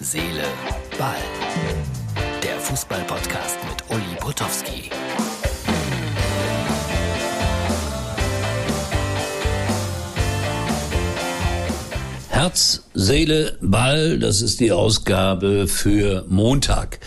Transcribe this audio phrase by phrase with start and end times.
[0.00, 0.44] Seele,
[0.96, 1.16] Ball.
[2.40, 4.90] Der Fußball-Podcast mit Uli Potowski.
[12.28, 17.00] Herz, Seele, Ball, das ist die Ausgabe für Montag.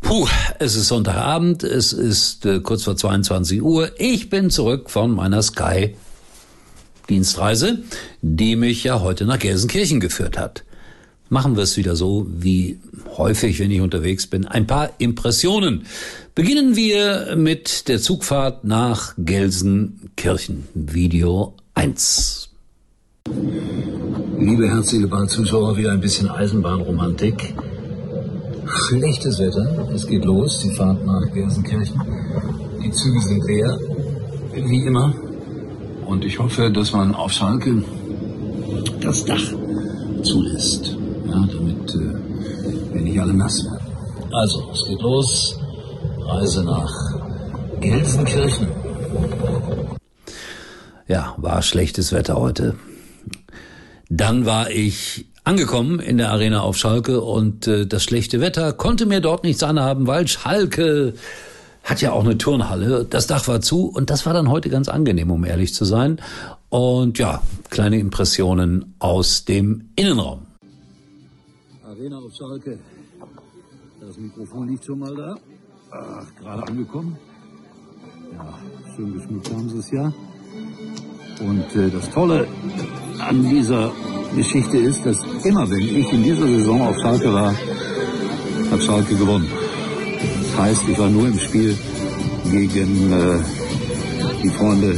[0.00, 0.26] Puh,
[0.58, 3.92] es ist Sonntagabend, es ist äh, kurz vor 22 Uhr.
[3.98, 5.94] Ich bin zurück von meiner Sky
[7.08, 7.84] Dienstreise,
[8.22, 10.64] die mich ja heute nach Gelsenkirchen geführt hat.
[11.28, 12.78] Machen wir es wieder so wie
[13.16, 14.46] häufig, wenn ich unterwegs bin.
[14.46, 15.86] Ein paar Impressionen.
[16.36, 20.68] Beginnen wir mit der Zugfahrt nach Gelsenkirchen.
[20.74, 22.50] Video 1.
[24.38, 27.54] Liebe herzliche Bahnzuschauer, wieder ein bisschen Eisenbahnromantik.
[28.66, 32.00] Schlechtes Wetter, es geht los, die Fahrt nach Gelsenkirchen.
[32.84, 33.78] Die Züge sind leer,
[34.54, 35.12] wie immer.
[36.06, 37.82] Und ich hoffe, dass man auf Schalke
[39.00, 39.54] das Dach
[40.22, 40.96] zulässt,
[41.28, 43.86] ja, damit äh, wir nicht alle nass werden.
[44.32, 45.58] Also, es geht los.
[46.26, 46.92] Reise nach
[47.80, 48.68] Gelsenkirchen.
[51.08, 52.74] Ja, war schlechtes Wetter heute.
[54.08, 59.06] Dann war ich angekommen in der Arena auf Schalke und äh, das schlechte Wetter konnte
[59.06, 61.14] mir dort nichts anhaben, weil Schalke
[61.84, 63.06] hat ja auch eine Turnhalle.
[63.08, 66.20] Das Dach war zu und das war dann heute ganz angenehm, um ehrlich zu sein.
[66.68, 70.45] Und ja, kleine Impressionen aus dem Innenraum.
[71.88, 72.80] Arena auf Schalke.
[74.00, 75.36] Das Mikrofon liegt schon mal da.
[75.92, 77.16] Ach, gerade angekommen.
[78.32, 78.58] Ja,
[78.94, 80.12] schön geschmückt haben sie es ja.
[81.40, 82.48] Und äh, das Tolle
[83.20, 83.92] an dieser
[84.34, 89.48] Geschichte ist, dass immer, wenn ich in dieser Saison auf Schalke war, hat Schalke gewonnen.
[90.42, 91.78] Das heißt, ich war nur im Spiel
[92.50, 93.38] gegen äh,
[94.42, 94.94] die Freunde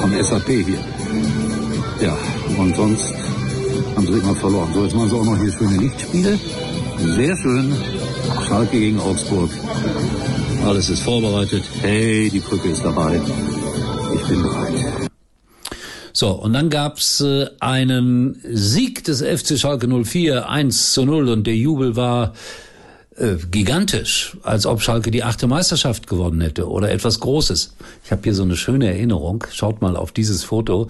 [0.00, 0.78] vom SAP hier.
[2.00, 2.16] Ja,
[2.56, 3.12] und sonst
[3.96, 4.70] haben sie immer verloren.
[4.74, 6.38] So, jetzt machen sie auch noch hier schöne Lichtspiele.
[6.98, 7.74] Sehr schön.
[8.46, 9.50] Schalke gegen Augsburg.
[10.64, 11.64] Alles ist vorbereitet.
[11.80, 13.20] Hey, die Brücke ist dabei.
[14.14, 15.10] Ich bin bereit.
[16.12, 21.46] So, und dann gab's äh, einen Sieg des FC Schalke 04, 1 zu 0 und
[21.46, 22.34] der Jubel war
[23.16, 27.74] äh, gigantisch, als ob Schalke die achte Meisterschaft gewonnen hätte oder etwas Großes.
[28.04, 29.44] Ich habe hier so eine schöne Erinnerung.
[29.52, 30.88] Schaut mal auf dieses Foto.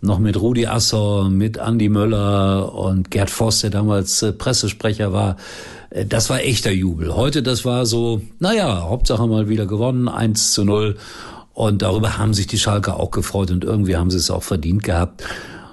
[0.00, 5.36] Noch mit Rudi Assor, mit Andy Möller und Gerd Voss, der damals äh, Pressesprecher war.
[5.90, 7.16] Äh, das war echter Jubel.
[7.16, 10.96] Heute, das war so, naja, Hauptsache mal wieder gewonnen, 1 zu 0.
[11.52, 14.84] Und darüber haben sich die Schalker auch gefreut und irgendwie haben sie es auch verdient
[14.84, 15.24] gehabt.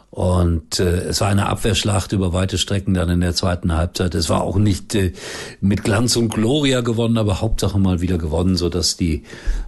[0.09, 4.15] Und äh, es war eine Abwehrschlacht über weite Strecken dann in der zweiten Halbzeit.
[4.15, 5.11] Es war auch nicht äh,
[5.59, 9.23] mit Glanz und Gloria gewonnen, aber Hauptsache mal wieder gewonnen, so dass die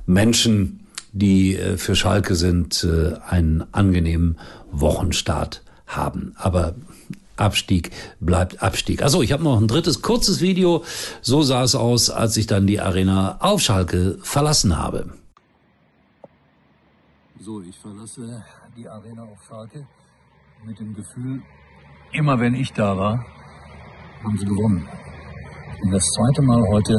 [0.05, 0.86] Menschen,
[1.17, 4.37] die äh, für Schalke sind, äh, einen angenehmen
[4.71, 6.33] Wochenstart haben.
[6.37, 6.75] Aber
[7.37, 9.01] Abstieg bleibt Abstieg.
[9.03, 10.83] Also ich habe noch ein drittes kurzes Video.
[11.21, 15.13] So sah es aus, als ich dann die Arena auf Schalke verlassen habe.
[17.39, 18.43] So, ich verlasse
[18.75, 19.85] die Arena auf Schalke
[20.65, 21.41] mit dem Gefühl,
[22.11, 23.25] immer wenn ich da war,
[24.23, 24.87] haben sie gewonnen.
[25.75, 26.97] Ich bin das zweite Mal heute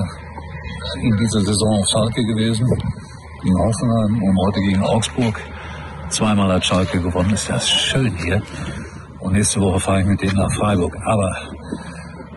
[1.03, 2.67] in dieser Saison auf Schalke gewesen,
[3.43, 5.41] gegen Hoffenheim und heute gegen Augsburg.
[6.11, 8.43] Zweimal hat Schalke gewonnen, ist das schön hier.
[9.21, 10.97] Und nächste Woche fahre ich mit denen nach Freiburg.
[11.05, 11.37] Aber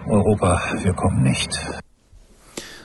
[0.07, 1.49] Europa, wir kommen nicht.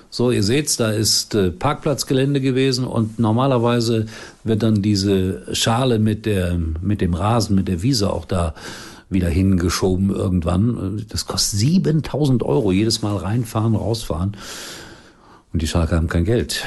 [0.09, 4.06] So, ihr seht's, da ist äh, Parkplatzgelände gewesen und normalerweise
[4.44, 8.54] wird dann diese Schale mit der, mit dem Rasen, mit der Wiese auch da
[9.10, 11.04] wieder hingeschoben irgendwann.
[11.10, 14.37] Das kostet 7000 Euro jedes Mal reinfahren, rausfahren.
[15.53, 16.65] Und die Schalke haben kein Geld.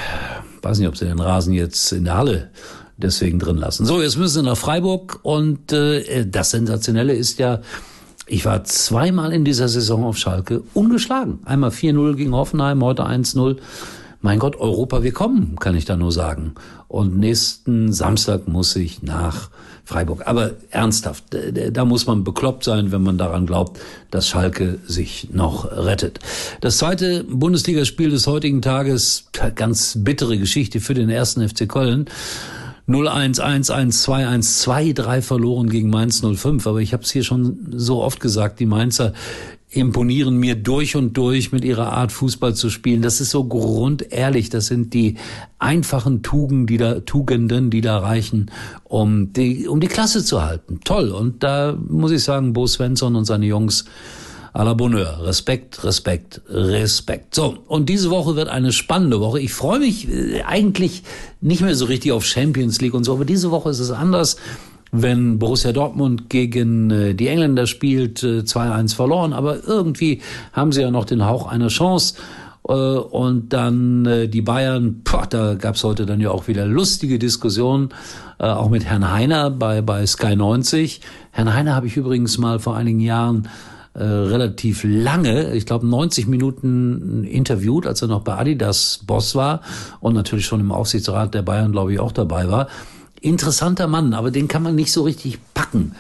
[0.62, 2.50] Weiß nicht, ob sie den Rasen jetzt in der Halle
[2.98, 3.86] deswegen drin lassen.
[3.86, 7.62] So, jetzt müssen sie nach Freiburg und äh, das Sensationelle ist ja,
[8.28, 11.40] ich war zweimal in dieser Saison auf Schalke ungeschlagen.
[11.46, 13.58] Einmal 4-0 gegen Hoffenheim, heute 1-0.
[14.22, 16.56] Mein Gott, Europa, wir kommen, kann ich da nur sagen.
[16.90, 19.50] Und nächsten Samstag muss ich nach
[19.86, 20.28] Freiburg.
[20.28, 21.24] Aber ernsthaft,
[21.72, 23.80] da muss man bekloppt sein, wenn man daran glaubt,
[24.12, 26.20] dass Schalke sich noch rettet.
[26.60, 32.06] Das zweite Bundesligaspiel des heutigen Tages, ganz bittere Geschichte für den ersten FC Köln.
[32.90, 36.68] 0-1, 1-1, 2-1, 2-3 verloren gegen Mainz 05.
[36.68, 39.14] Aber ich habe es hier schon so oft gesagt, die Mainzer
[39.72, 43.02] imponieren mir durch und durch mit ihrer Art Fußball zu spielen.
[43.02, 44.50] Das ist so grundehrlich.
[44.50, 45.16] Das sind die
[45.60, 48.50] einfachen Tugenden, die da, Tugenden, die da reichen,
[48.84, 50.80] um die, um die Klasse zu halten.
[50.84, 51.10] Toll.
[51.12, 53.86] Und da muss ich sagen, Bo Svensson und seine Jungs
[54.54, 55.24] à la Bonheur.
[55.24, 57.36] Respekt, Respekt, Respekt.
[57.36, 59.40] So, und diese Woche wird eine spannende Woche.
[59.40, 61.04] Ich freue mich äh, eigentlich
[61.42, 64.38] nicht mehr so richtig auf Champions League und so, aber diese Woche ist es anders.
[64.92, 70.22] Wenn Borussia Dortmund gegen äh, die Engländer spielt, äh, 2-1 verloren, aber irgendwie
[70.54, 72.16] haben sie ja noch den Hauch einer Chance.
[72.68, 77.20] Äh, und dann äh, die Bayern, boah, da gab's heute dann ja auch wieder lustige
[77.20, 77.90] Diskussionen,
[78.40, 81.02] äh, auch mit Herrn Heiner bei, bei Sky 90.
[81.32, 83.48] Herrn Heiner habe ich übrigens mal vor einigen Jahren
[83.94, 89.62] äh, relativ lange, ich glaube 90 Minuten interviewt, als er noch bei Adidas Boss war
[90.00, 92.68] und natürlich schon im Aufsichtsrat der Bayern, glaube ich, auch dabei war.
[93.22, 95.96] Interessanter Mann, aber den kann man nicht so richtig packen.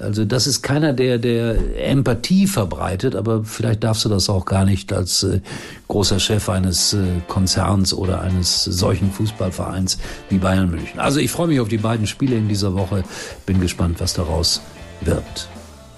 [0.00, 1.56] Also das ist keiner, der der
[1.88, 5.40] Empathie verbreitet, aber vielleicht darfst du das auch gar nicht als äh,
[5.86, 9.98] großer Chef eines äh, Konzerns oder eines solchen Fußballvereins
[10.30, 10.98] wie Bayern München.
[10.98, 13.04] Also ich freue mich auf die beiden Spiele in dieser Woche,
[13.46, 14.60] bin gespannt, was daraus
[15.00, 15.48] wird.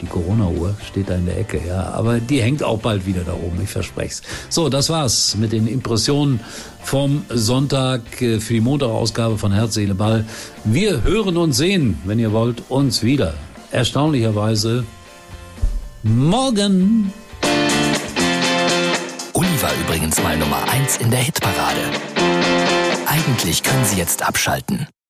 [0.01, 1.85] Die Corona-Uhr steht da in der Ecke, ja.
[1.95, 4.23] Aber die hängt auch bald wieder da oben, ich verspreche es.
[4.51, 6.41] So, das war's mit den Impressionen
[6.83, 10.27] vom Sonntag äh, für die Montagausgabe von Herz, Seele, Ball.
[10.65, 13.35] Wir hören und sehen, wenn ihr wollt, uns wieder.
[13.71, 14.85] Erstaunlicherweise
[16.03, 17.13] morgen.
[19.33, 21.81] Uli war übrigens mal Nummer eins in der Hitparade.
[23.07, 24.87] Eigentlich können Sie jetzt abschalten.